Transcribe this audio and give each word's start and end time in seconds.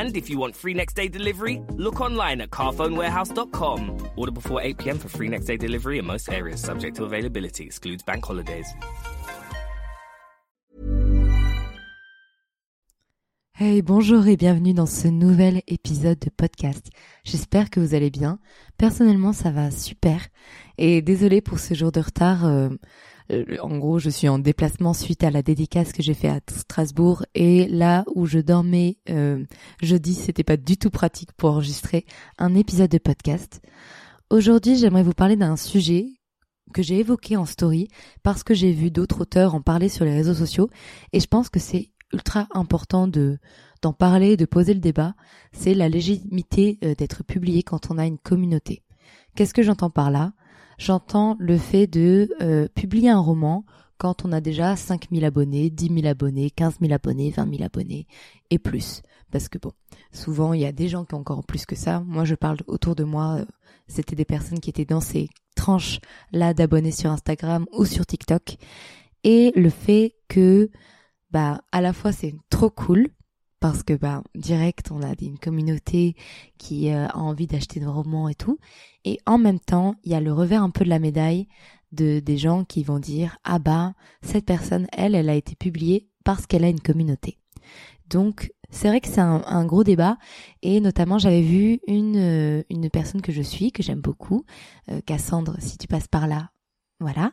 And 0.00 0.16
if 0.16 0.30
you 0.30 0.38
want 0.38 0.56
free 0.56 0.74
next 0.74 0.94
day 0.94 1.08
delivery, 1.08 1.60
look 1.76 2.00
online 2.00 2.40
at 2.40 2.50
carphonewarehouse.com. 2.50 4.08
Order 4.16 4.32
before 4.32 4.62
8 4.62 4.78
pm 4.78 4.98
for 4.98 5.08
free 5.08 5.28
next 5.28 5.44
day 5.44 5.58
delivery 5.58 5.98
in 5.98 6.06
most 6.06 6.30
areas, 6.32 6.62
subject 6.62 6.96
to 6.96 7.04
availability, 7.04 7.64
excludes 7.64 8.02
bank 8.02 8.24
holidays. 8.24 8.66
Hey, 13.54 13.82
bonjour 13.82 14.26
et 14.26 14.36
bienvenue 14.36 14.72
dans 14.72 14.86
ce 14.86 15.08
nouvel 15.08 15.60
épisode 15.68 16.18
de 16.18 16.30
podcast. 16.30 16.88
J'espère 17.22 17.68
que 17.68 17.78
vous 17.80 17.94
allez 17.94 18.10
bien. 18.10 18.38
Personnellement, 18.78 19.34
ça 19.34 19.50
va 19.50 19.70
super. 19.70 20.26
Et 20.78 21.02
désolé 21.02 21.42
pour 21.42 21.58
ce 21.60 21.74
jour 21.74 21.92
de 21.92 22.00
retard. 22.00 22.46
euh, 22.46 22.70
en 23.60 23.78
gros, 23.78 23.98
je 23.98 24.10
suis 24.10 24.28
en 24.28 24.38
déplacement 24.38 24.94
suite 24.94 25.24
à 25.24 25.30
la 25.30 25.42
dédicace 25.42 25.92
que 25.92 26.02
j'ai 26.02 26.14
fait 26.14 26.28
à 26.28 26.40
Strasbourg 26.48 27.24
et 27.34 27.66
là 27.68 28.04
où 28.14 28.26
je 28.26 28.38
dormais 28.38 28.98
euh, 29.10 29.44
jeudi, 29.82 30.14
c'était 30.14 30.44
pas 30.44 30.56
du 30.56 30.76
tout 30.76 30.90
pratique 30.90 31.32
pour 31.32 31.50
enregistrer 31.50 32.04
un 32.38 32.54
épisode 32.54 32.90
de 32.90 32.98
podcast. 32.98 33.60
Aujourd'hui, 34.30 34.76
j'aimerais 34.76 35.02
vous 35.02 35.12
parler 35.12 35.36
d'un 35.36 35.56
sujet 35.56 36.06
que 36.72 36.82
j'ai 36.82 36.98
évoqué 36.98 37.36
en 37.36 37.44
story 37.44 37.88
parce 38.22 38.42
que 38.42 38.54
j'ai 38.54 38.72
vu 38.72 38.90
d'autres 38.90 39.22
auteurs 39.22 39.54
en 39.54 39.60
parler 39.60 39.88
sur 39.88 40.04
les 40.04 40.14
réseaux 40.14 40.34
sociaux 40.34 40.70
et 41.12 41.20
je 41.20 41.26
pense 41.26 41.48
que 41.48 41.60
c'est 41.60 41.90
ultra 42.12 42.46
important 42.52 43.08
de 43.08 43.38
d'en 43.82 43.92
parler, 43.92 44.36
de 44.36 44.44
poser 44.44 44.74
le 44.74 44.80
débat, 44.80 45.14
c'est 45.50 45.74
la 45.74 45.88
légitimité 45.88 46.78
euh, 46.84 46.94
d'être 46.94 47.24
publié 47.24 47.64
quand 47.64 47.90
on 47.90 47.98
a 47.98 48.06
une 48.06 48.18
communauté. 48.18 48.84
Qu'est-ce 49.34 49.52
que 49.52 49.62
j'entends 49.62 49.90
par 49.90 50.12
là? 50.12 50.32
J'entends 50.78 51.36
le 51.38 51.58
fait 51.58 51.86
de 51.86 52.30
euh, 52.40 52.68
publier 52.74 53.10
un 53.10 53.20
roman 53.20 53.64
quand 53.98 54.24
on 54.24 54.32
a 54.32 54.40
déjà 54.40 54.74
5000 54.74 55.24
abonnés, 55.24 55.70
10 55.70 55.94
000 55.94 56.06
abonnés, 56.06 56.50
15 56.50 56.78
000 56.80 56.92
abonnés, 56.92 57.30
20 57.30 57.48
000 57.50 57.62
abonnés 57.62 58.06
et 58.50 58.58
plus. 58.58 59.02
Parce 59.30 59.48
que 59.48 59.58
bon, 59.58 59.72
souvent 60.12 60.52
il 60.52 60.60
y 60.60 60.66
a 60.66 60.72
des 60.72 60.88
gens 60.88 61.04
qui 61.04 61.14
ont 61.14 61.18
encore 61.18 61.44
plus 61.44 61.66
que 61.66 61.76
ça. 61.76 62.00
Moi 62.00 62.24
je 62.24 62.34
parle 62.34 62.58
autour 62.66 62.96
de 62.96 63.04
moi, 63.04 63.36
euh, 63.38 63.44
c'était 63.86 64.16
des 64.16 64.24
personnes 64.24 64.60
qui 64.60 64.70
étaient 64.70 64.84
dans 64.84 65.00
ces 65.00 65.28
tranches 65.54 66.00
là 66.32 66.52
d'abonnés 66.52 66.90
sur 66.90 67.10
Instagram 67.10 67.66
ou 67.72 67.84
sur 67.84 68.04
TikTok. 68.04 68.56
Et 69.24 69.52
le 69.54 69.70
fait 69.70 70.16
que 70.28 70.70
bah 71.30 71.62
à 71.70 71.80
la 71.80 71.92
fois 71.92 72.12
c'est 72.12 72.34
trop 72.50 72.70
cool 72.70 73.06
parce 73.62 73.84
que 73.84 73.94
bah 73.94 74.24
direct 74.34 74.90
on 74.90 75.02
a 75.02 75.14
une 75.22 75.38
communauté 75.38 76.16
qui 76.58 76.90
euh, 76.90 77.06
a 77.06 77.16
envie 77.16 77.46
d'acheter 77.46 77.78
nos 77.78 77.92
romans 77.92 78.28
et 78.28 78.34
tout. 78.34 78.58
Et 79.04 79.20
en 79.24 79.38
même 79.38 79.60
temps 79.60 79.94
il 80.02 80.10
y 80.10 80.16
a 80.16 80.20
le 80.20 80.32
revers 80.32 80.64
un 80.64 80.70
peu 80.70 80.84
de 80.84 80.90
la 80.90 80.98
médaille 80.98 81.46
de 81.92 82.18
des 82.18 82.36
gens 82.36 82.64
qui 82.64 82.82
vont 82.82 82.98
dire 82.98 83.38
ah 83.44 83.60
bah 83.60 83.94
cette 84.20 84.46
personne 84.46 84.88
elle 84.92 85.14
elle 85.14 85.30
a 85.30 85.36
été 85.36 85.54
publiée 85.54 86.08
parce 86.24 86.46
qu'elle 86.46 86.64
a 86.64 86.68
une 86.68 86.80
communauté 86.80 87.38
donc 88.10 88.52
c'est 88.70 88.88
vrai 88.88 89.00
que 89.00 89.08
c'est 89.08 89.20
un, 89.20 89.64
gros 89.66 89.84
débat. 89.84 90.16
Et 90.62 90.80
notamment 90.80 91.18
j'avais 91.18 91.42
vu 91.42 91.78
une 91.86 92.16
euh, 92.16 92.62
une 92.68 92.90
personne 92.90 93.22
que 93.22 93.30
je 93.30 93.42
suis 93.42 93.70
que 93.70 93.82
j'aime 93.82 94.00
beaucoup 94.00 94.44
euh, 94.90 95.00
Cassandre 95.06 95.56
si 95.60 95.78
tu 95.78 95.86
passes 95.86 96.08
par 96.08 96.26
là. 96.26 96.50
Voilà. 96.98 97.32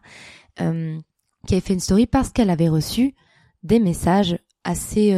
Qui 0.57 1.53
avait 1.53 1.61
fait 1.61 1.73
une 1.73 1.79
story 1.79 2.05
parce 2.05 2.31
qu'elle 2.31 2.49
avait 2.49 2.69
reçu 2.69 3.15
des 3.63 3.79
messages 3.79 4.37
assez 4.65 5.13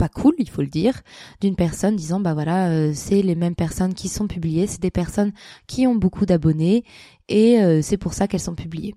pas 0.00 0.08
cool, 0.08 0.34
il 0.38 0.48
faut 0.48 0.62
le 0.62 0.66
dire, 0.68 1.02
d'une 1.42 1.56
personne 1.56 1.94
disant 1.94 2.20
bah 2.20 2.32
voilà, 2.32 2.70
euh, 2.70 2.92
c'est 2.94 3.20
les 3.20 3.34
mêmes 3.34 3.54
personnes 3.54 3.92
qui 3.92 4.08
sont 4.08 4.28
publiées, 4.28 4.66
c'est 4.66 4.80
des 4.80 4.90
personnes 4.90 5.32
qui 5.66 5.86
ont 5.86 5.94
beaucoup 5.94 6.24
d'abonnés 6.24 6.84
et 7.28 7.60
euh, 7.60 7.82
c'est 7.82 7.98
pour 7.98 8.14
ça 8.14 8.26
qu'elles 8.26 8.40
sont 8.40 8.54
publiées. 8.54 8.94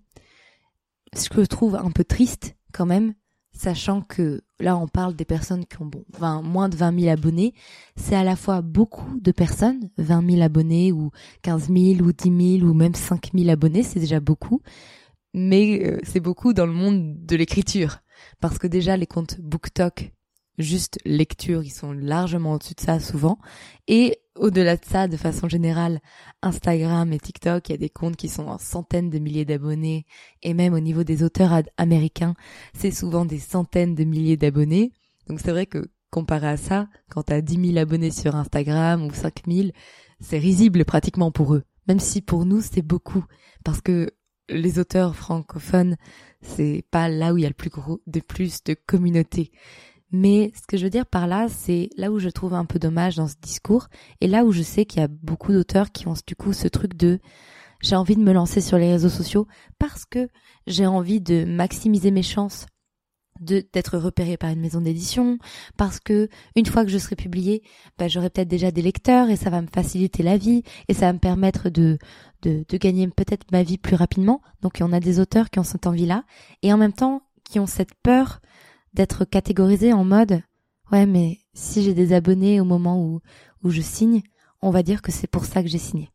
Ce 1.14 1.28
que 1.28 1.42
je 1.42 1.48
trouve 1.48 1.76
un 1.76 1.92
peu 1.92 2.06
triste 2.06 2.56
quand 2.72 2.86
même, 2.86 3.16
sachant 3.52 4.00
que 4.02 4.44
là 4.62 4.78
on 4.78 4.88
parle 4.88 5.14
des 5.14 5.26
personnes 5.26 5.66
qui 5.66 5.82
ont 5.82 5.88
bon 5.88 6.06
20, 6.18 6.42
moins 6.42 6.70
de 6.70 6.78
20 6.78 6.98
000 7.02 7.12
abonnés, 7.12 7.54
c'est 7.98 8.16
à 8.16 8.24
la 8.24 8.38
fois 8.38 8.62
beaucoup 8.62 9.20
de 9.20 9.34
personnes, 9.34 9.90
20 9.98 10.32
000 10.32 10.42
abonnés 10.42 10.94
ou 10.94 11.12
15 11.42 11.68
000 11.68 12.02
ou 12.02 12.14
10 12.14 12.60
000 12.60 12.70
ou 12.70 12.74
même 12.74 12.96
5 12.96 13.32
000 13.36 13.50
abonnés, 13.50 13.84
c'est 13.84 14.00
déjà 14.00 14.22
beaucoup, 14.22 14.62
mais 15.34 15.86
euh, 15.86 16.00
c'est 16.04 16.22
beaucoup 16.22 16.54
dans 16.54 16.66
le 16.66 16.72
monde 16.72 17.26
de 17.26 17.36
l'écriture 17.36 18.00
parce 18.40 18.58
que 18.58 18.68
déjà 18.68 18.96
les 18.96 19.06
comptes 19.06 19.42
BookTok, 19.42 20.14
juste 20.58 21.00
lecture, 21.06 21.64
ils 21.64 21.72
sont 21.72 21.92
largement 21.92 22.54
au-dessus 22.54 22.76
de 22.76 22.82
ça 22.82 23.00
souvent. 23.00 23.40
Et 23.88 24.20
au-delà 24.36 24.78
de 24.78 24.86
ça, 24.86 25.08
de 25.08 25.18
façon 25.18 25.48
générale, 25.48 26.00
Instagram 26.42 27.12
et 27.14 27.20
TikTok, 27.20 27.70
il 27.70 27.72
y 27.74 27.76
a 27.76 27.78
des 27.78 27.90
comptes 27.90 28.16
qui 28.16 28.30
sont 28.30 28.48
en 28.48 28.58
centaines 28.58 29.10
de 29.10 29.20
milliers 29.20 29.46
d'abonnés. 29.46 30.06
Et 30.42 30.54
même 30.54 30.74
au 30.74 30.80
niveau 30.80 31.04
des 31.04 31.24
auteurs 31.24 31.62
américains, 31.78 32.36
c'est 32.74 32.92
souvent 32.92 33.26
des 33.26 33.40
centaines 33.40 33.96
de 33.96 34.04
milliers 34.04 34.38
d'abonnés. 34.38 34.92
Donc 35.28 35.40
c'est 35.40 35.52
vrai 35.52 35.66
que 35.66 35.90
comparé 36.10 36.48
à 36.48 36.58
ça, 36.58 36.88
quand 37.10 37.24
t'as 37.24 37.42
10 37.42 37.72
000 37.74 37.78
abonnés 37.78 38.12
sur 38.12 38.36
Instagram 38.36 39.04
ou 39.06 39.14
5 39.14 39.44
000, 39.48 39.70
c'est 40.20 40.38
risible 40.38 40.86
pratiquement 40.86 41.32
pour 41.32 41.56
eux. 41.56 41.64
Même 41.88 42.00
si 42.00 42.22
pour 42.22 42.46
nous, 42.46 42.62
c'est 42.62 42.82
beaucoup. 42.82 43.26
Parce 43.64 43.82
que 43.82 44.12
les 44.50 44.80
auteurs 44.80 45.16
francophones, 45.16 45.98
c'est 46.42 46.86
pas 46.92 47.10
là 47.10 47.34
où 47.34 47.38
il 47.38 47.42
y 47.42 47.46
a 47.46 47.50
le 47.50 47.56
plus 47.56 47.70
gros, 47.70 48.02
de 48.08 48.20
plus 48.20 48.64
de 48.64 48.74
communauté. 48.74 49.52
Mais 50.14 50.52
ce 50.56 50.68
que 50.68 50.78
je 50.78 50.84
veux 50.84 50.92
dire 50.92 51.08
par 51.08 51.26
là, 51.26 51.48
c'est 51.50 51.90
là 51.98 52.12
où 52.12 52.20
je 52.20 52.30
trouve 52.30 52.54
un 52.54 52.66
peu 52.66 52.78
dommage 52.78 53.16
dans 53.16 53.28
ce 53.28 53.36
discours, 53.42 53.88
et 54.22 54.28
là 54.28 54.46
où 54.46 54.52
je 54.52 54.62
sais 54.62 54.86
qu'il 54.86 55.02
y 55.02 55.04
a 55.04 55.10
beaucoup 55.10 55.52
d'auteurs 55.52 55.92
qui 55.92 56.08
ont 56.08 56.14
du 56.26 56.36
coup 56.36 56.54
ce 56.54 56.68
truc 56.68 56.96
de 56.96 57.20
j'ai 57.82 57.96
envie 57.96 58.16
de 58.16 58.22
me 58.22 58.32
lancer 58.32 58.62
sur 58.62 58.78
les 58.78 58.92
réseaux 58.92 59.10
sociaux 59.10 59.48
parce 59.78 60.06
que 60.06 60.30
j'ai 60.68 60.86
envie 60.86 61.20
de 61.20 61.44
maximiser 61.44 62.12
mes 62.12 62.24
chances 62.24 62.66
d'être 63.40 63.98
repéré 63.98 64.38
par 64.38 64.52
une 64.52 64.62
maison 64.62 64.80
d'édition 64.80 65.40
parce 65.76 66.00
que 66.00 66.30
une 66.56 66.68
fois 66.68 66.86
que 66.86 66.92
je 66.92 67.00
serai 67.00 67.16
publié 67.16 67.64
bah, 67.98 68.08
j'aurai 68.08 68.30
peut-être 68.30 68.48
déjà 68.48 68.70
des 68.72 68.84
lecteurs 68.84 69.30
et 69.30 69.36
ça 69.36 69.50
va 69.50 69.62
me 69.62 69.68
faciliter 69.68 70.22
la 70.22 70.38
vie 70.38 70.62
et 70.88 70.94
ça 70.94 71.08
va 71.08 71.14
me 71.14 71.20
permettre 71.20 71.70
de 71.70 71.98
de, 72.44 72.64
de 72.70 72.78
gagner 72.78 73.08
peut-être 73.08 73.52
ma 73.52 73.64
vie 73.64 73.80
plus 73.80 73.96
rapidement 73.96 74.42
donc 74.62 74.78
on 74.82 74.94
a 74.94 75.00
des 75.00 75.20
auteurs 75.20 75.50
qui 75.50 75.60
ont 75.60 75.64
cette 75.64 75.88
envie 75.88 76.06
là 76.06 76.24
et 76.62 76.72
en 76.72 76.78
même 76.78 76.94
temps 76.94 77.24
qui 77.44 77.60
ont 77.60 77.68
cette 77.68 77.96
peur 78.04 78.40
d'être 78.94 79.26
catégorisés 79.26 79.94
en 79.94 80.04
mode 80.04 80.42
ouais 80.92 81.06
mais 81.06 81.40
si 81.54 81.84
j'ai 81.84 81.94
des 81.94 82.14
abonnés 82.14 82.60
au 82.60 82.66
moment 82.66 83.04
où 83.04 83.22
où 83.64 83.70
je 83.70 83.82
signe 83.82 84.22
on 84.62 84.72
va 84.72 84.84
dire 84.84 85.02
que 85.02 85.12
c'est 85.12 85.28
pour 85.28 85.46
ça 85.46 85.64
que 85.64 85.70
j'ai 85.70 85.78
signé 85.78 86.10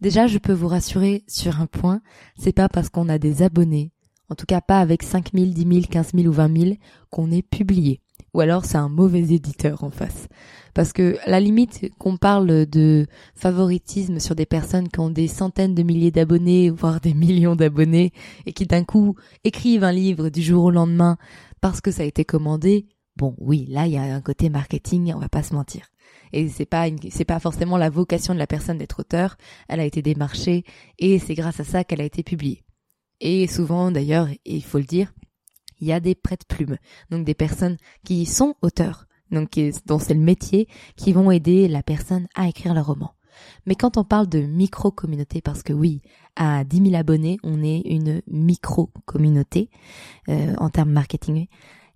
déjà 0.00 0.26
je 0.26 0.38
peux 0.38 0.52
vous 0.52 0.68
rassurer 0.68 1.24
sur 1.28 1.60
un 1.60 1.66
point 1.66 2.00
c'est 2.36 2.52
pas 2.52 2.68
parce 2.68 2.88
qu'on 2.88 3.08
a 3.08 3.18
des 3.18 3.42
abonnés 3.42 3.92
en 4.30 4.34
tout 4.34 4.46
cas 4.46 4.60
pas 4.60 4.80
avec 4.80 5.02
5 5.02 5.30
000, 5.34 5.46
10 5.46 5.66
000, 5.66 5.86
15 5.90 6.12
000 6.14 6.28
ou 6.28 6.32
20 6.32 6.56
000 6.56 6.74
qu'on 7.10 7.30
est 7.30 7.42
publié. 7.42 8.00
Ou 8.34 8.40
alors 8.40 8.64
c'est 8.64 8.76
un 8.76 8.90
mauvais 8.90 9.20
éditeur 9.20 9.84
en 9.84 9.90
face. 9.90 10.28
Parce 10.74 10.92
que 10.92 11.16
la 11.26 11.40
limite 11.40 11.90
qu'on 11.98 12.18
parle 12.18 12.66
de 12.66 13.06
favoritisme 13.34 14.20
sur 14.20 14.34
des 14.34 14.44
personnes 14.44 14.88
qui 14.88 15.00
ont 15.00 15.08
des 15.08 15.28
centaines 15.28 15.74
de 15.74 15.82
milliers 15.82 16.10
d'abonnés, 16.10 16.68
voire 16.68 17.00
des 17.00 17.14
millions 17.14 17.56
d'abonnés, 17.56 18.12
et 18.44 18.52
qui 18.52 18.66
d'un 18.66 18.84
coup 18.84 19.16
écrivent 19.44 19.84
un 19.84 19.92
livre 19.92 20.28
du 20.28 20.42
jour 20.42 20.64
au 20.64 20.70
lendemain 20.70 21.16
parce 21.60 21.80
que 21.80 21.90
ça 21.90 22.02
a 22.02 22.06
été 22.06 22.24
commandé, 22.24 22.86
bon 23.16 23.34
oui, 23.38 23.66
là 23.68 23.86
il 23.86 23.92
y 23.92 23.96
a 23.96 24.02
un 24.02 24.20
côté 24.20 24.48
marketing, 24.48 25.12
on 25.14 25.18
va 25.18 25.28
pas 25.28 25.42
se 25.42 25.54
mentir. 25.54 25.88
Et 26.32 26.48
c'est 26.48 26.66
pas 26.66 26.86
c'est 27.10 27.24
pas 27.24 27.40
forcément 27.40 27.76
la 27.76 27.90
vocation 27.90 28.34
de 28.34 28.38
la 28.38 28.46
personne 28.46 28.78
d'être 28.78 29.00
auteur, 29.00 29.36
elle 29.68 29.80
a 29.80 29.84
été 29.84 30.02
démarchée 30.02 30.64
et 30.98 31.18
c'est 31.18 31.34
grâce 31.34 31.60
à 31.60 31.64
ça 31.64 31.84
qu'elle 31.84 32.00
a 32.00 32.04
été 32.04 32.22
publiée. 32.22 32.64
Et 33.20 33.46
souvent, 33.48 33.90
d'ailleurs, 33.90 34.28
il 34.44 34.62
faut 34.62 34.78
le 34.78 34.84
dire, 34.84 35.12
il 35.80 35.88
y 35.88 35.92
a 35.92 36.00
des 36.00 36.14
prêtes-plumes, 36.14 36.78
donc 37.10 37.24
des 37.24 37.34
personnes 37.34 37.76
qui 38.04 38.26
sont 38.26 38.54
auteurs, 38.62 39.06
donc 39.30 39.58
dont 39.86 39.98
c'est 39.98 40.14
le 40.14 40.20
métier, 40.20 40.68
qui 40.96 41.12
vont 41.12 41.30
aider 41.30 41.68
la 41.68 41.82
personne 41.82 42.28
à 42.34 42.48
écrire 42.48 42.74
le 42.74 42.80
roman. 42.80 43.14
Mais 43.66 43.74
quand 43.74 43.96
on 43.96 44.04
parle 44.04 44.28
de 44.28 44.40
micro-communauté, 44.40 45.40
parce 45.40 45.62
que 45.62 45.72
oui, 45.72 46.00
à 46.36 46.64
10 46.64 46.90
000 46.90 46.94
abonnés, 46.94 47.38
on 47.42 47.62
est 47.62 47.80
une 47.80 48.22
micro-communauté 48.26 49.70
euh, 50.28 50.54
en 50.58 50.70
termes 50.70 50.90
marketing, 50.90 51.46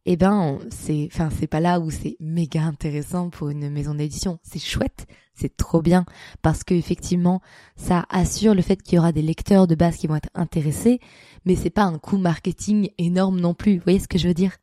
eh 0.05 0.17
ben 0.17 0.59
c'est 0.71 1.09
enfin 1.13 1.31
c'est 1.31 1.47
pas 1.47 1.61
là 1.61 1.79
où 1.79 1.91
c'est 1.91 2.17
méga 2.19 2.63
intéressant 2.63 3.31
pour 3.31 3.51
une 3.51 3.71
maison 3.71 3.95
d'édition. 3.95 4.39
C'est 4.43 4.59
chouette, 4.59 5.07
c'est 5.35 5.57
trop 5.57 5.81
bien 5.81 6.05
parce 6.43 6.65
que 6.65 6.75
effectivement, 6.75 7.41
ça 7.77 8.05
assure 8.11 8.55
le 8.55 8.63
fait 8.63 8.83
qu'il 8.83 8.97
y 8.97 8.99
aura 8.99 9.13
des 9.13 9.23
lecteurs 9.23 9.67
de 9.67 9.75
base 9.75 9.97
qui 9.97 10.09
vont 10.09 10.17
être 10.17 10.31
intéressés, 10.35 10.99
mais 11.45 11.55
c'est 11.55 11.71
pas 11.71 11.85
un 11.85 11.99
coût 11.99 12.19
marketing 12.19 12.91
énorme 12.99 13.41
non 13.41 13.55
plus. 13.55 13.77
Vous 13.77 13.85
voyez 13.85 14.01
ce 14.01 14.09
que 14.09 14.19
je 14.19 14.29
veux 14.29 14.35
dire? 14.35 14.57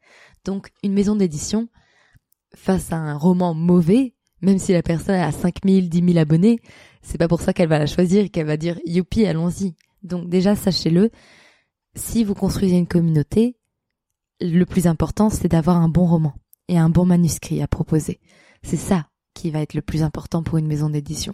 Donc 0.43 0.71
une 0.83 0.93
maison 0.93 1.15
d'édition 1.15 1.69
face 2.55 2.91
à 2.91 2.97
un 2.97 3.15
roman 3.15 3.53
mauvais, 3.53 4.15
même 4.41 4.59
si 4.59 4.73
la 4.73 4.81
personne 4.81 5.15
a 5.15 5.31
5000, 5.31 5.89
10 5.89 6.05
000 6.05 6.17
abonnés, 6.17 6.59
c'est 7.01 7.17
pas 7.17 7.27
pour 7.27 7.41
ça 7.41 7.53
qu'elle 7.53 7.69
va 7.69 7.79
la 7.79 7.87
choisir 7.87 8.25
et 8.25 8.29
qu'elle 8.29 8.47
va 8.47 8.57
dire 8.57 8.79
youpi, 8.85 9.25
allons-y. 9.25 9.75
Donc 10.03 10.29
déjà 10.29 10.55
sachez-le, 10.55 11.09
si 11.95 12.23
vous 12.23 12.35
construisez 12.35 12.77
une 12.77 12.87
communauté, 12.87 13.57
le 14.41 14.65
plus 14.65 14.87
important, 14.87 15.29
c'est 15.29 15.49
d'avoir 15.49 15.77
un 15.77 15.89
bon 15.89 16.05
roman 16.05 16.33
et 16.67 16.77
un 16.77 16.89
bon 16.89 17.05
manuscrit 17.05 17.61
à 17.61 17.67
proposer. 17.67 18.19
C'est 18.63 18.77
ça 18.77 19.09
qui 19.33 19.51
va 19.51 19.61
être 19.61 19.73
le 19.73 19.81
plus 19.81 20.03
important 20.03 20.43
pour 20.43 20.57
une 20.57 20.67
maison 20.67 20.89
d'édition. 20.89 21.33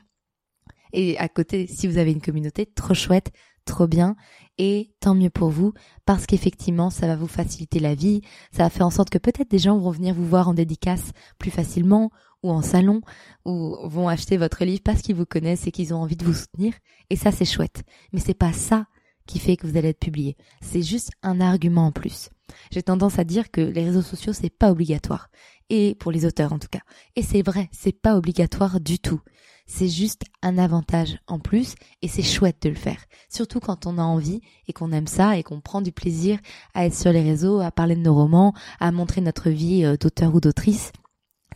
Et 0.93 1.17
à 1.17 1.27
côté, 1.27 1.67
si 1.67 1.87
vous 1.87 1.97
avez 1.97 2.11
une 2.11 2.21
communauté, 2.21 2.65
trop 2.65 2.93
chouette, 2.93 3.31
trop 3.65 3.87
bien, 3.87 4.15
et 4.57 4.93
tant 4.99 5.15
mieux 5.15 5.29
pour 5.29 5.49
vous, 5.49 5.73
parce 6.05 6.25
qu'effectivement, 6.25 6.89
ça 6.89 7.07
va 7.07 7.15
vous 7.15 7.27
faciliter 7.27 7.79
la 7.79 7.95
vie, 7.95 8.21
ça 8.51 8.63
va 8.63 8.69
faire 8.69 8.85
en 8.85 8.91
sorte 8.91 9.09
que 9.09 9.17
peut-être 9.17 9.49
des 9.49 9.59
gens 9.59 9.77
vont 9.77 9.91
venir 9.91 10.15
vous 10.15 10.25
voir 10.25 10.47
en 10.47 10.53
dédicace 10.53 11.11
plus 11.37 11.51
facilement, 11.51 12.11
ou 12.45 12.51
en 12.51 12.61
salon, 12.61 13.01
ou 13.45 13.75
vont 13.83 14.07
acheter 14.07 14.37
votre 14.37 14.63
livre 14.63 14.81
parce 14.83 15.01
qu'ils 15.01 15.15
vous 15.15 15.25
connaissent 15.25 15.67
et 15.67 15.71
qu'ils 15.71 15.93
ont 15.93 16.01
envie 16.01 16.15
de 16.15 16.25
vous 16.25 16.33
soutenir, 16.33 16.73
et 17.09 17.15
ça 17.15 17.31
c'est 17.31 17.45
chouette. 17.45 17.83
Mais 18.13 18.19
c'est 18.19 18.33
pas 18.33 18.53
ça 18.53 18.87
qui 19.27 19.39
fait 19.39 19.57
que 19.57 19.65
vous 19.65 19.77
allez 19.77 19.89
être 19.89 19.99
publié. 19.99 20.37
C'est 20.61 20.83
juste 20.83 21.11
un 21.23 21.41
argument 21.41 21.87
en 21.87 21.91
plus. 21.91 22.29
J'ai 22.71 22.83
tendance 22.83 23.17
à 23.17 23.23
dire 23.23 23.49
que 23.49 23.61
les 23.61 23.83
réseaux 23.83 24.01
sociaux 24.01 24.33
c'est 24.33 24.49
pas 24.49 24.71
obligatoire. 24.71 25.29
Et 25.69 25.95
pour 25.95 26.11
les 26.11 26.25
auteurs 26.25 26.53
en 26.53 26.59
tout 26.59 26.67
cas. 26.69 26.81
Et 27.15 27.23
c'est 27.23 27.41
vrai, 27.41 27.69
c'est 27.71 27.99
pas 27.99 28.15
obligatoire 28.15 28.79
du 28.79 28.99
tout. 28.99 29.21
C'est 29.67 29.89
juste 29.89 30.21
un 30.43 30.59
avantage 30.59 31.17
en 31.25 31.39
plus 31.39 31.73
et 32.03 32.07
c'est 32.07 32.21
chouette 32.21 32.61
de 32.61 32.69
le 32.69 32.75
faire. 32.75 33.03
Surtout 33.29 33.59
quand 33.59 33.87
on 33.87 33.97
a 33.97 34.03
envie 34.03 34.41
et 34.67 34.73
qu'on 34.73 34.91
aime 34.91 35.07
ça 35.07 35.37
et 35.37 35.43
qu'on 35.43 35.59
prend 35.59 35.81
du 35.81 35.91
plaisir 35.91 36.37
à 36.75 36.85
être 36.85 36.93
sur 36.93 37.11
les 37.11 37.23
réseaux, 37.23 37.61
à 37.61 37.71
parler 37.71 37.95
de 37.95 38.01
nos 38.01 38.13
romans, 38.13 38.53
à 38.79 38.91
montrer 38.91 39.21
notre 39.21 39.49
vie 39.49 39.83
euh, 39.83 39.97
d'auteur 39.97 40.35
ou 40.35 40.39
d'autrice. 40.39 40.91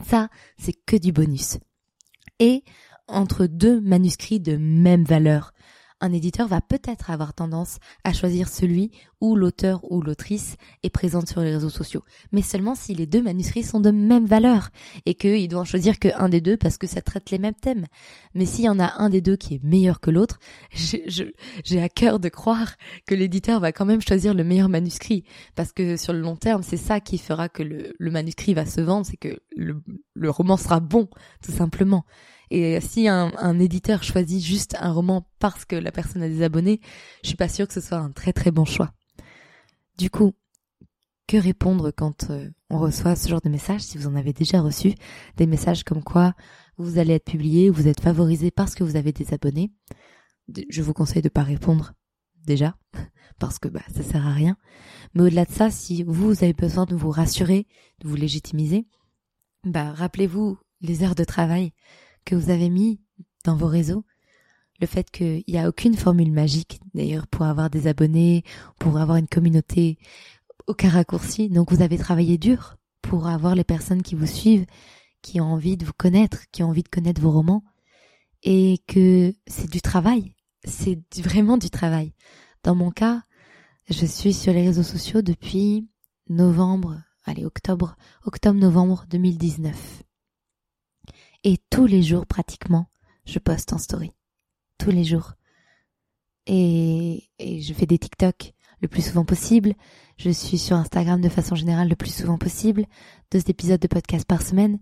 Ça, 0.06 0.30
c'est 0.58 0.74
que 0.74 0.96
du 0.96 1.12
bonus. 1.12 1.58
Et 2.40 2.64
entre 3.08 3.48
deux 3.48 3.82
manuscrits 3.82 4.40
de 4.40 4.56
même 4.56 5.04
valeur, 5.04 5.54
un 6.02 6.14
éditeur 6.14 6.48
va 6.48 6.62
peut-être 6.62 7.10
avoir 7.10 7.34
tendance 7.34 7.78
à 8.04 8.14
choisir 8.14 8.48
celui 8.48 8.92
où 9.22 9.36
l'auteur 9.36 9.82
ou 9.92 10.02
l'autrice 10.02 10.56
est 10.84 10.90
présente 10.90 11.28
sur 11.28 11.42
les 11.42 11.54
réseaux 11.54 11.70
sociaux. 11.70 12.04
Mais 12.32 12.42
seulement 12.42 12.76
si 12.76 12.96
les 12.96 13.06
deux 13.06 13.22
manuscrits 13.22 13.64
sont 13.64 13.80
de 13.80 13.92
même 13.92 14.26
valeur 14.26 14.70
et 15.06 15.16
qu'il 15.16 15.48
doit 15.48 15.62
en 15.62 15.66
choisir 15.66 16.00
qu'un 16.00 16.30
des 16.30 16.42
deux 16.42 16.58
parce 16.58 16.78
que 16.78 16.88
ça 16.88 17.02
traite 17.02 17.32
les 17.32 17.38
mêmes 17.38 17.54
thèmes. 17.54 17.86
Mais 18.34 18.46
s'il 18.46 18.66
y 18.66 18.70
en 18.70 18.80
a 18.80 18.94
un 18.98 19.10
des 19.10 19.22
deux 19.22 19.36
qui 19.36 19.56
est 19.56 19.64
meilleur 19.64 20.00
que 20.00 20.12
l'autre, 20.12 20.40
j'ai 20.72 21.82
à 21.82 21.90
cœur 21.90 22.20
de 22.20 22.30
croire 22.30 22.76
que 23.06 23.16
l'éditeur 23.16 23.60
va 23.60 23.72
quand 23.72 23.86
même 23.86 24.02
choisir 24.02 24.34
le 24.34 24.44
meilleur 24.44 24.70
manuscrit 24.70 25.24
parce 25.56 25.74
que 25.74 25.98
sur 25.98 26.14
le 26.14 26.20
long 26.20 26.36
terme, 26.36 26.64
c'est 26.64 26.78
ça 26.78 27.00
qui 27.00 27.18
fera 27.18 27.50
que 27.50 27.64
le, 27.64 28.12
manuscrit 28.12 28.54
va 28.54 28.66
se 28.66 28.82
vendre, 28.82 29.06
c'est 29.06 29.18
que 29.18 29.40
le 29.56 30.30
roman 30.30 30.58
sera 30.58 30.80
bon, 30.80 31.10
tout 31.44 31.52
simplement. 31.52 32.06
Et 32.52 32.80
si 32.82 33.08
un, 33.08 33.60
éditeur 33.60 34.04
choisit 34.04 34.44
juste 34.44 34.76
un 34.80 34.92
roman 34.92 35.28
parce 35.40 35.66
que 35.66 35.76
la 35.76 35.92
personne 35.92 36.24
a 36.24 36.30
des 36.30 36.42
abonnés, 36.42 36.82
je 37.24 37.30
suis 37.30 37.38
pas 37.38 37.50
sûre 37.50 37.68
que 37.68 37.74
ce 37.74 37.82
soit 37.82 37.98
un 37.98 38.12
très 38.12 38.34
très 38.34 38.52
bon 38.52 38.66
choix. 38.66 38.92
Du 39.98 40.10
coup, 40.10 40.34
que 41.28 41.38
répondre 41.38 41.92
quand 41.92 42.32
euh, 42.32 42.50
on 42.72 42.80
reçoit 42.80 43.16
ce 43.16 43.30
genre 43.30 43.42
de 43.42 43.50
messages 43.50 43.82
si 43.82 44.00
vous 44.00 44.08
en 44.08 44.16
avez 44.16 44.34
déjà 44.34 44.62
reçu 44.62 44.96
des 45.38 45.46
messages 45.46 45.84
comme 45.84 46.04
quoi 46.04 46.34
vous 46.78 46.98
allez 46.98 47.14
être 47.14 47.26
publié, 47.26 47.70
vous 47.70 47.88
êtes 47.88 48.02
favorisé 48.02 48.50
parce 48.50 48.74
que 48.74 48.84
vous 48.84 48.96
avez 48.96 49.12
des 49.12 49.32
abonnés? 49.34 49.72
Je 50.70 50.82
vous 50.82 50.94
conseille 50.94 51.22
de 51.22 51.30
pas 51.30 51.44
répondre 51.44 51.94
déjà 52.46 52.76
parce 53.40 53.60
que 53.60 53.68
bah 53.68 53.84
ça 53.94 54.02
sert 54.02 54.26
à 54.26 54.34
rien. 54.34 54.58
Mais 55.14 55.24
au-delà 55.24 55.46
de 55.46 55.52
ça, 55.52 55.70
si 55.70 56.04
vous, 56.04 56.14
vous 56.14 56.44
avez 56.44 56.54
besoin 56.54 56.86
de 56.86 56.96
vous 56.96 57.12
rassurer, 57.12 57.68
de 58.00 58.08
vous 58.08 58.16
légitimiser, 58.16 58.88
bah 59.64 59.92
rappelez-vous 59.92 60.58
les 60.82 61.04
heures 61.04 61.16
de 61.16 61.26
travail 61.26 61.74
que 62.26 62.36
vous 62.36 62.50
avez 62.50 62.70
mis 62.70 63.00
dans 63.46 63.56
vos 63.56 63.68
réseaux, 63.68 64.06
le 64.80 64.88
fait 64.88 65.10
qu'il 65.12 65.44
n'y 65.48 65.58
a 65.58 65.68
aucune 65.68 65.96
formule 65.96 66.32
magique, 66.32 66.80
d'ailleurs, 66.94 67.28
pour 67.28 67.46
avoir 67.46 67.70
des 67.70 67.88
abonnés, 67.88 68.44
pour 68.80 68.98
avoir 68.98 69.18
une 69.18 69.28
communauté, 69.28 69.98
aucun 70.68 70.90
raccourci. 70.90 71.50
Donc 71.50 71.72
vous 71.72 71.82
avez 71.82 71.98
travaillé 71.98 72.38
dur 72.38 72.78
pour 73.02 73.28
avoir 73.28 73.56
les 73.56 73.64
personnes 73.64 74.04
qui 74.04 74.16
vous 74.16 74.28
suivent, 74.28 74.66
qui 75.22 75.42
ont 75.42 75.52
envie 75.52 75.78
de 75.78 75.86
vous 75.86 75.94
connaître, 75.98 76.50
qui 76.52 76.64
ont 76.64 76.70
envie 76.70 76.84
de 76.84 76.90
connaître 76.90 77.22
vos 77.22 77.32
romans, 77.32 77.64
et 78.44 78.80
que 78.88 79.34
c'est 79.48 79.70
du 79.70 79.82
travail. 79.82 80.36
C'est 80.64 81.00
vraiment 81.18 81.58
du 81.58 81.70
travail. 81.70 82.14
Dans 82.64 82.76
mon 82.76 82.92
cas, 82.92 83.24
je 83.90 84.06
suis 84.06 84.34
sur 84.34 84.54
les 84.54 84.66
réseaux 84.66 84.84
sociaux 84.84 85.22
depuis 85.22 85.90
novembre, 86.30 87.02
allez, 87.26 87.46
octobre, 87.46 87.96
octobre-novembre 88.26 89.06
2019. 89.10 90.04
Et 91.44 91.58
tous 91.70 91.86
les 91.86 92.02
jours, 92.02 92.26
pratiquement, 92.26 92.88
je 93.26 93.40
poste 93.40 93.74
en 93.74 93.78
story. 93.78 94.12
Tous 94.78 94.92
les 94.92 95.04
jours. 95.04 95.34
Et, 96.48 97.30
je 97.40 97.74
fais 97.74 97.86
des 97.86 97.98
TikTok 97.98 98.54
le 98.82 98.88
plus 98.88 99.08
souvent 99.08 99.26
possible. 99.26 99.74
Je 100.18 100.30
suis 100.30 100.58
sur 100.58 100.76
Instagram 100.76 101.22
de 101.22 101.30
façon 101.30 101.56
générale 101.56 101.90
le 101.90 101.96
plus 101.96 102.14
souvent 102.14 102.38
possible. 102.38 102.86
Deux 103.32 103.42
épisodes 103.50 103.80
de 103.80 103.88
podcast 103.88 104.26
par 104.28 104.42
semaine. 104.42 104.80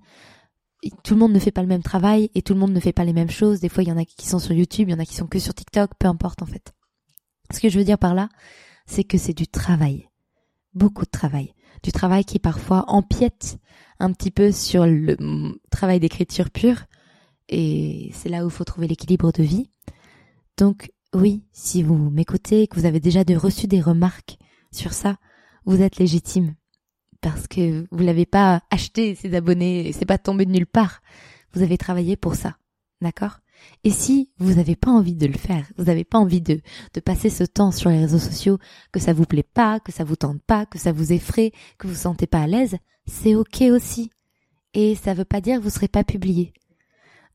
tout 1.04 1.14
le 1.14 1.20
monde 1.20 1.34
ne 1.34 1.40
fait 1.40 1.52
pas 1.52 1.62
le 1.62 1.68
même 1.68 1.84
travail 1.84 2.30
et 2.34 2.42
tout 2.42 2.54
le 2.54 2.60
monde 2.60 2.74
ne 2.74 2.80
fait 2.80 2.94
pas 2.94 3.06
les 3.06 3.14
mêmes 3.14 3.30
choses. 3.30 3.60
Des 3.60 3.70
fois, 3.70 3.84
il 3.84 3.90
y 3.90 3.92
en 3.92 3.98
a 3.98 4.06
qui 4.06 4.28
sont 4.28 4.40
sur 4.40 4.54
YouTube, 4.54 4.90
il 4.90 4.92
y 4.94 4.96
en 4.96 5.00
a 5.00 5.06
qui 5.06 5.16
sont 5.16 5.28
que 5.28 5.40
sur 5.40 5.54
TikTok, 5.54 5.92
peu 6.00 6.08
importe 6.08 6.42
en 6.42 6.46
fait. 6.46 6.74
Ce 7.52 7.60
que 7.60 7.70
je 7.70 7.78
veux 7.78 7.86
dire 7.86 8.00
par 8.00 8.16
là, 8.16 8.30
c'est 8.86 9.04
que 9.04 9.18
c'est 9.18 9.34
du 9.34 9.48
travail. 9.48 10.07
Beaucoup 10.78 11.06
de 11.06 11.10
travail 11.10 11.54
du 11.84 11.92
travail 11.92 12.26
qui 12.26 12.40
parfois 12.40 12.86
empiète 12.88 13.58
un 14.00 14.12
petit 14.12 14.32
peu 14.32 14.52
sur 14.52 14.86
le 14.86 15.18
travail 15.72 16.00
d'écriture 16.00 16.50
pure. 16.50 16.84
Et 17.50 18.12
c'est 18.14 18.30
là 18.30 18.44
où 18.44 18.48
il 18.48 18.52
faut 18.52 18.64
trouver 18.64 18.88
l'équilibre 18.88 19.32
de 19.32 19.44
vie. 19.44 19.70
Donc 20.58 20.92
oui, 21.14 21.46
si 21.52 21.84
vous 21.84 22.10
m'écoutez, 22.10 22.68
que 22.68 22.80
vous 22.80 22.86
avez 22.86 23.00
déjà 23.00 23.24
reçu 23.38 23.68
des 23.68 23.82
remarques 23.82 24.38
sur 24.72 24.94
ça, 24.94 25.18
vous 25.66 25.82
êtes 25.82 25.98
légitime. 25.98 26.56
Parce 27.22 27.48
que 27.48 27.88
vous 27.92 28.04
l'avez 28.04 28.26
pas 28.26 28.62
acheté, 28.70 29.16
ces 29.16 29.34
abonnés, 29.34 29.92
c'est 29.94 30.06
pas 30.06 30.18
tombé 30.18 30.46
de 30.46 30.52
nulle 30.52 30.68
part. 30.68 31.02
Vous 31.54 31.62
avez 31.62 31.78
travaillé 31.78 32.16
pour 32.16 32.36
ça. 32.36 32.58
D'accord? 33.02 33.40
Et 33.84 33.92
si 33.92 34.30
vous 34.38 34.56
n'avez 34.56 34.76
pas 34.76 34.92
envie 34.92 35.16
de 35.16 35.28
le 35.28 35.38
faire, 35.38 35.66
vous 35.78 35.86
n'avez 35.86 36.04
pas 36.04 36.18
envie 36.18 36.42
de, 36.42 36.62
passer 37.06 37.30
ce 37.30 37.44
temps 37.44 37.72
sur 37.72 37.90
les 37.90 38.00
réseaux 38.00 38.20
sociaux, 38.20 38.58
que 38.92 39.00
ça 39.00 39.14
vous 39.14 39.26
plaît 39.26 39.44
pas, 39.44 39.80
que 39.80 39.92
ça 39.92 40.04
vous 40.04 40.16
tente 40.16 40.42
pas, 40.42 40.66
que 40.66 40.80
ça 40.80 40.92
vous 40.92 41.14
effraie, 41.14 41.52
que 41.78 41.88
vous 41.88 41.94
vous 41.94 42.00
sentez 42.00 42.28
pas 42.28 42.42
à 42.42 42.48
l'aise, 42.48 42.78
c'est 43.06 43.36
ok 43.36 43.62
aussi. 43.72 44.12
Et 44.74 44.96
ça 44.96 45.14
veut 45.14 45.26
pas 45.26 45.42
dire 45.42 45.58
que 45.58 45.64
vous 45.64 45.70
serez 45.70 45.88
pas 45.88 46.04
publié. 46.04 46.54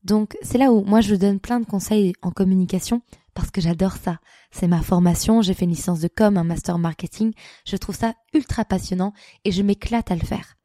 Donc 0.03 0.37
c'est 0.41 0.57
là 0.57 0.71
où 0.71 0.83
moi 0.83 1.01
je 1.01 1.15
donne 1.15 1.39
plein 1.39 1.59
de 1.59 1.65
conseils 1.65 2.13
en 2.21 2.31
communication 2.31 3.01
parce 3.33 3.49
que 3.49 3.61
j'adore 3.61 3.93
ça. 3.93 4.19
C'est 4.51 4.67
ma 4.67 4.81
formation, 4.81 5.41
j'ai 5.41 5.53
fait 5.53 5.65
une 5.65 5.71
licence 5.71 6.01
de 6.01 6.09
com, 6.09 6.37
un 6.37 6.43
master 6.43 6.77
marketing, 6.77 7.33
je 7.65 7.77
trouve 7.77 7.95
ça 7.95 8.13
ultra 8.33 8.65
passionnant 8.65 9.13
et 9.45 9.51
je 9.51 9.63
m'éclate 9.63 10.11
à 10.11 10.15
le 10.15 10.25
faire. 10.25 10.55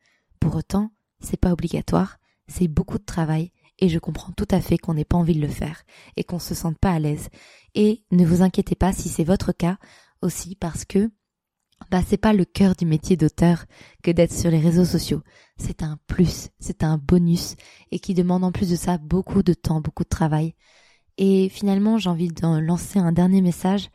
Pour 0.40 0.56
autant, 0.56 0.90
c'est 1.20 1.40
pas 1.40 1.52
obligatoire, 1.52 2.18
c'est 2.48 2.68
beaucoup 2.68 2.98
de 2.98 3.04
travail 3.04 3.52
et 3.78 3.88
je 3.88 3.98
comprends 3.98 4.32
tout 4.32 4.48
à 4.50 4.60
fait 4.60 4.78
qu'on 4.78 4.94
n'ait 4.94 5.04
pas 5.04 5.16
envie 5.16 5.34
de 5.34 5.40
le 5.40 5.48
faire 5.48 5.82
et 6.16 6.24
qu'on 6.24 6.38
se 6.38 6.54
sente 6.54 6.78
pas 6.78 6.92
à 6.92 6.98
l'aise. 6.98 7.28
Et 7.74 8.04
ne 8.10 8.24
vous 8.24 8.42
inquiétez 8.42 8.74
pas 8.74 8.92
si 8.92 9.08
c'est 9.08 9.24
votre 9.24 9.52
cas 9.52 9.78
aussi 10.22 10.56
parce 10.56 10.84
que 10.84 11.10
bah 11.90 12.02
c'est 12.06 12.16
pas 12.16 12.32
le 12.32 12.44
cœur 12.44 12.74
du 12.74 12.86
métier 12.86 13.16
d'auteur 13.16 13.64
que 14.02 14.10
d'être 14.10 14.32
sur 14.32 14.50
les 14.50 14.58
réseaux 14.58 14.84
sociaux. 14.84 15.22
C'est 15.58 15.82
un 15.82 15.98
plus, 16.06 16.48
c'est 16.58 16.82
un 16.82 16.98
bonus 16.98 17.54
et 17.92 17.98
qui 17.98 18.14
demande 18.14 18.44
en 18.44 18.52
plus 18.52 18.70
de 18.70 18.76
ça 18.76 18.98
beaucoup 18.98 19.42
de 19.42 19.54
temps, 19.54 19.80
beaucoup 19.80 20.04
de 20.04 20.08
travail. 20.08 20.54
Et 21.16 21.48
finalement, 21.48 21.98
j'ai 21.98 22.10
envie 22.10 22.28
de 22.28 22.60
lancer 22.60 22.98
un 22.98 23.12
dernier 23.12 23.42
message 23.42 23.90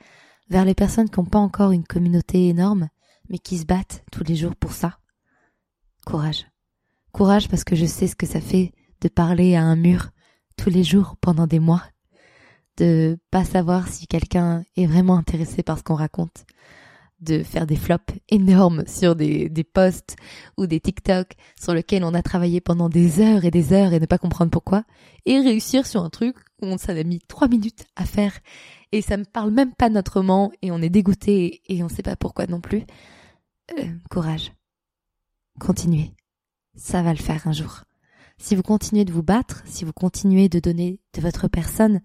vers 0.50 0.66
les 0.66 0.74
personnes 0.74 1.10
qui 1.10 1.20
n'ont 1.20 1.26
pas 1.26 1.40
encore 1.40 1.72
une 1.72 1.86
communauté 1.86 2.48
énorme, 2.50 2.90
mais 3.30 3.38
qui 3.38 3.58
se 3.58 3.66
battent 3.66 4.04
tous 4.12 4.24
les 4.24 4.36
jours 4.36 4.56
pour 4.56 4.74
ça. 4.74 5.00
Courage. 6.06 6.46
Courage 7.12 7.48
parce 7.48 7.64
que 7.64 7.76
je 7.76 7.86
sais 7.86 8.08
ce 8.08 8.16
que 8.16 8.26
ça 8.26 8.42
fait 8.42 8.74
de 9.04 9.10
parler 9.10 9.56
à 9.56 9.64
un 9.64 9.76
mur 9.76 10.10
tous 10.58 10.70
les 10.70 10.84
jours 10.84 11.16
pendant 11.20 11.46
des 11.46 11.60
mois, 11.60 11.84
de 12.78 13.20
pas 13.32 13.44
savoir 13.44 13.88
si 13.88 14.08
quelqu'un 14.08 14.64
est 14.78 14.86
vraiment 14.86 15.18
intéressé 15.18 15.62
par 15.62 15.78
ce 15.78 15.84
qu'on 15.84 15.96
raconte, 15.96 16.46
de 17.20 17.44
faire 17.44 17.68
des 17.68 17.76
flops 17.76 18.14
énormes 18.30 18.86
sur 18.88 19.16
des, 19.16 19.50
des 19.50 19.64
posts 19.64 20.16
ou 20.58 20.68
des 20.68 20.80
TikTok 20.80 21.34
sur 21.60 21.74
lesquels 21.74 22.04
on 22.04 22.14
a 22.14 22.22
travaillé 22.22 22.62
pendant 22.62 22.88
des 22.88 23.20
heures 23.20 23.44
et 23.44 23.52
des 23.52 23.74
heures 23.74 23.94
et 23.94 24.00
ne 24.00 24.06
pas 24.06 24.18
comprendre 24.18 24.52
pourquoi, 24.52 24.84
et 25.26 25.40
réussir 25.40 25.86
sur 25.86 26.04
un 26.04 26.10
truc 26.10 26.38
où 26.62 26.78
s'en 26.78 26.96
a 26.96 27.04
mis 27.04 27.20
trois 27.28 27.50
minutes 27.50 27.86
à 27.96 28.06
faire 28.06 28.34
et 28.94 29.02
ça 29.02 29.18
me 29.18 29.26
parle 29.26 29.52
même 29.52 29.74
pas 29.74 29.90
notre 29.90 30.24
et 30.62 30.72
on 30.72 30.82
est 30.82 30.90
dégoûté 30.90 31.62
et 31.68 31.84
on 31.84 31.90
sait 31.90 32.04
pas 32.04 32.16
pourquoi 32.16 32.46
non 32.48 32.62
plus. 32.62 32.84
Euh, 33.80 33.88
courage. 34.10 34.54
Continuez. 35.60 36.12
Ça 36.76 37.02
va 37.02 37.12
le 37.12 37.20
faire 37.20 37.48
un 37.48 37.54
jour. 37.54 37.84
Si 38.44 38.58
vous 38.58 38.62
continuez 38.62 39.06
de 39.06 39.14
vous 39.14 39.24
battre, 39.24 39.64
si 39.66 39.86
vous 39.86 39.94
continuez 39.94 40.50
de 40.50 40.60
donner 40.60 41.00
de 41.14 41.22
votre 41.22 41.48
personne, 41.48 42.02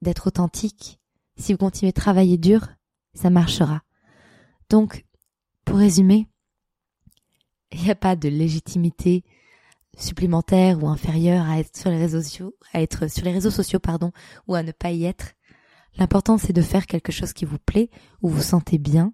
d'être 0.00 0.28
authentique, 0.28 0.98
si 1.36 1.52
vous 1.52 1.58
continuez 1.58 1.92
de 1.92 2.00
travailler 2.00 2.38
dur, 2.38 2.66
ça 3.12 3.28
marchera. 3.28 3.82
Donc, 4.70 5.04
pour 5.66 5.76
résumer, 5.76 6.28
il 7.72 7.82
n'y 7.82 7.90
a 7.90 7.94
pas 7.94 8.16
de 8.16 8.30
légitimité 8.30 9.22
supplémentaire 9.98 10.82
ou 10.82 10.88
inférieure 10.88 11.44
à 11.44 11.58
être 11.58 11.76
sur 11.76 11.90
les 11.90 11.98
réseaux 11.98 12.22
sociaux, 12.22 12.56
à 12.72 12.80
être 12.80 13.06
sur 13.08 13.26
les 13.26 13.32
réseaux 13.32 13.50
sociaux, 13.50 13.78
pardon, 13.78 14.12
ou 14.48 14.54
à 14.54 14.62
ne 14.62 14.72
pas 14.72 14.92
y 14.92 15.04
être. 15.04 15.34
L'important 15.98 16.38
c'est 16.38 16.54
de 16.54 16.62
faire 16.62 16.86
quelque 16.86 17.12
chose 17.12 17.34
qui 17.34 17.44
vous 17.44 17.58
plaît, 17.58 17.90
où 18.22 18.30
vous 18.30 18.40
sentez 18.40 18.78
bien. 18.78 19.12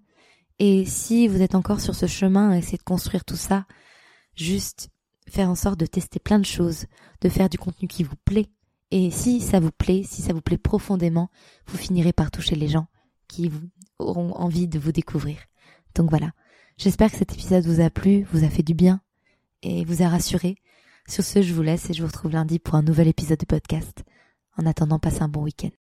Et 0.60 0.84
si 0.84 1.26
vous 1.26 1.42
êtes 1.42 1.56
encore 1.56 1.80
sur 1.80 1.96
ce 1.96 2.06
chemin, 2.06 2.52
essayez 2.52 2.78
de 2.78 2.84
construire 2.84 3.24
tout 3.24 3.34
ça, 3.34 3.66
juste 4.36 4.91
faire 5.28 5.48
en 5.48 5.54
sorte 5.54 5.78
de 5.78 5.86
tester 5.86 6.18
plein 6.18 6.38
de 6.38 6.44
choses, 6.44 6.86
de 7.20 7.28
faire 7.28 7.48
du 7.48 7.58
contenu 7.58 7.88
qui 7.88 8.04
vous 8.04 8.16
plaît. 8.24 8.48
Et 8.90 9.10
si 9.10 9.40
ça 9.40 9.60
vous 9.60 9.70
plaît, 9.70 10.02
si 10.04 10.22
ça 10.22 10.32
vous 10.32 10.42
plaît 10.42 10.58
profondément, 10.58 11.30
vous 11.66 11.78
finirez 11.78 12.12
par 12.12 12.30
toucher 12.30 12.56
les 12.56 12.68
gens 12.68 12.86
qui 13.28 13.50
auront 13.98 14.32
envie 14.34 14.68
de 14.68 14.78
vous 14.78 14.92
découvrir. 14.92 15.38
Donc 15.94 16.10
voilà. 16.10 16.32
J'espère 16.76 17.10
que 17.10 17.18
cet 17.18 17.32
épisode 17.32 17.64
vous 17.64 17.80
a 17.80 17.90
plu, 17.90 18.26
vous 18.32 18.44
a 18.44 18.48
fait 18.48 18.62
du 18.62 18.74
bien 18.74 19.00
et 19.62 19.84
vous 19.84 20.02
a 20.02 20.08
rassuré. 20.08 20.56
Sur 21.08 21.24
ce, 21.24 21.42
je 21.42 21.54
vous 21.54 21.62
laisse 21.62 21.90
et 21.90 21.94
je 21.94 22.02
vous 22.02 22.08
retrouve 22.08 22.32
lundi 22.32 22.58
pour 22.58 22.74
un 22.74 22.82
nouvel 22.82 23.08
épisode 23.08 23.38
de 23.38 23.46
podcast. 23.46 24.02
En 24.56 24.66
attendant, 24.66 24.98
passez 24.98 25.22
un 25.22 25.28
bon 25.28 25.42
week-end. 25.42 25.81